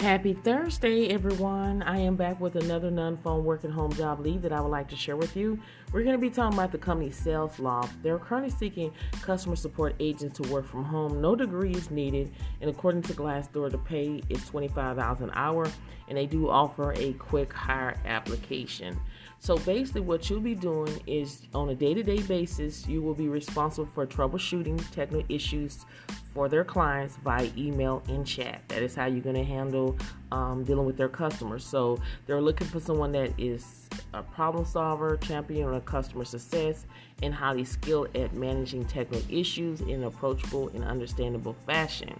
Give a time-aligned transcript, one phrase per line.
[0.00, 1.82] Happy Thursday, everyone.
[1.82, 4.70] I am back with another non phone work at home job lead that I would
[4.70, 5.60] like to share with you.
[5.92, 8.02] We're going to be talking about the company Sales Loft.
[8.02, 11.20] They're currently seeking customer support agents to work from home.
[11.20, 12.32] No degree is needed,
[12.62, 15.68] and according to Glassdoor, the pay is $25 an hour,
[16.08, 18.98] and they do offer a quick hire application.
[19.38, 23.14] So basically, what you'll be doing is on a day to day basis, you will
[23.14, 25.84] be responsible for troubleshooting technical issues
[26.34, 28.62] for their clients by email and chat.
[28.68, 29.96] That is how you're going to handle
[30.30, 31.64] um, dealing with their customers.
[31.64, 36.86] So they're looking for someone that is a problem solver, champion of customer success,
[37.22, 42.18] and highly skilled at managing technical issues in an approachable and understandable fashion.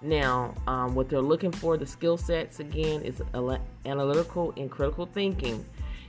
[0.00, 3.20] Now, um, what they're looking for, the skill sets again, is
[3.84, 5.64] analytical and critical thinking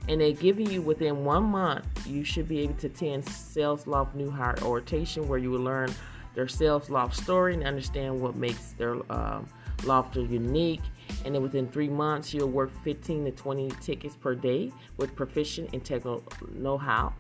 [0.08, 4.16] and they're giving you within one month, you should be able to attend Sales Loft
[4.16, 5.94] New Hire Orientation, where you will learn
[6.36, 9.42] their Sales Loft story and understand what makes their uh,
[9.84, 10.82] lofter unique.
[11.26, 15.72] And then within three months, you'll work 15 to 20 tickets per day with proficient
[15.74, 16.24] and technical
[16.54, 17.14] know-how.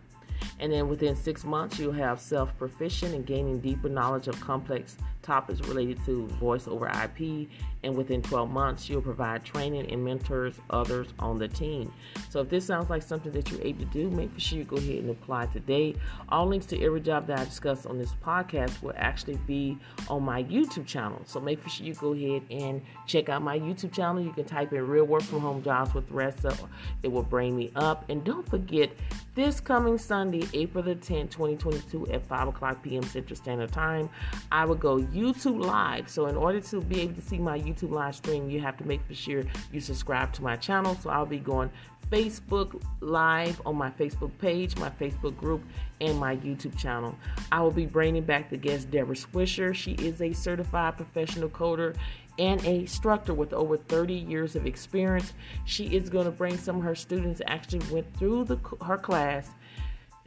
[0.60, 4.98] And then within six months, you'll have self proficient and gaining deeper knowledge of complex
[5.22, 7.48] topics related to voice over IP.
[7.84, 11.94] And within 12 months, you'll provide training and mentors others on the team.
[12.30, 14.76] So if this sounds like something that you're able to do, make sure you go
[14.76, 15.96] ahead and apply today.
[16.28, 19.78] All links to every job that I discuss on this podcast will actually be
[20.10, 21.22] on my YouTube channel.
[21.26, 24.22] So make sure you go ahead and check out my YouTube channel.
[24.22, 26.58] You can type in real work from home jobs with Ressa.
[27.02, 28.10] It will bring me up.
[28.10, 28.90] And don't forget,
[29.36, 33.04] this coming Sunday, April the 10th, 2022, at 5 o'clock p.m.
[33.04, 34.10] Central Standard Time,
[34.52, 36.10] I will go YouTube Live.
[36.10, 38.88] So, in order to be able to see my YouTube live stream, you have to
[38.88, 40.96] make sure you subscribe to my channel.
[40.96, 41.70] So, I'll be going
[42.10, 45.64] Facebook Live on my Facebook page, my Facebook group,
[46.02, 47.16] and my YouTube channel.
[47.52, 49.74] I will be bringing back the guest Deborah Swisher.
[49.74, 51.96] She is a certified professional coder
[52.40, 55.34] and a instructor with over 30 years of experience.
[55.66, 59.52] She is going to bring some of her students actually went through the, her class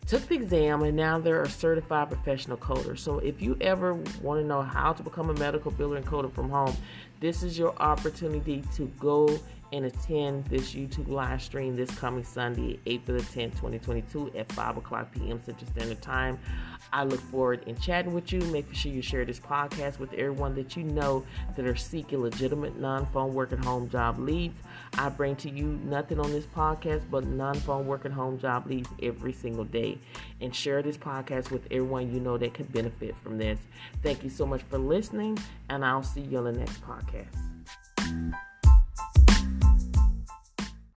[0.07, 2.99] took the exam and now they're a certified professional coder.
[2.99, 6.33] So if you ever want to know how to become a medical builder and coder
[6.33, 6.77] from home,
[7.21, 9.39] this is your opportunity to go
[9.73, 14.77] and attend this YouTube live stream this coming Sunday, April the 10th, 2022 at 5
[14.77, 15.41] o'clock p.m.
[15.45, 16.39] Central Standard Time.
[16.93, 18.41] I look forward in chatting with you.
[18.41, 21.25] Make sure you share this podcast with everyone that you know
[21.57, 24.61] that are seeking legitimate non-phone work at home job leads.
[24.99, 28.91] I bring to you nothing on this podcast but non-phone work at home job leads
[29.03, 29.92] every single day.
[30.41, 33.59] And share this podcast with everyone you know that could benefit from this.
[34.03, 35.39] Thank you so much for listening,
[35.69, 37.52] and I'll see you on the next podcast.